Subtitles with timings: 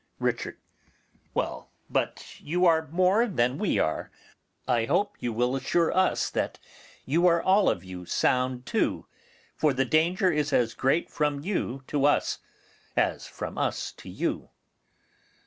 [0.17, 0.57] Richard.
[1.35, 4.09] Well, but you are more than we are.
[4.67, 6.57] I hope you will assure us that
[7.05, 9.05] you are all of you sound too,
[9.55, 12.39] for the danger is as great from you to us
[12.97, 14.49] as from us to you.